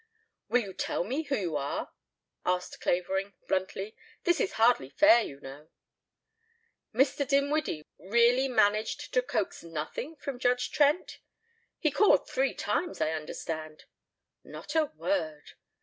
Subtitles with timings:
[0.49, 1.91] "Will you tell me who you are?"
[2.43, 3.95] asked Clavering bluntly.
[4.23, 5.69] "This is hardly fair, you know."
[6.91, 7.23] "Mr.
[7.27, 11.19] Dinwiddie really managed to coax nothing from Judge Trent?
[11.77, 13.85] He called three times, I understand."
[14.43, 15.51] "Not a word."